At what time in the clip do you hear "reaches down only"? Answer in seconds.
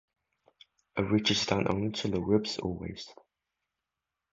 1.11-1.91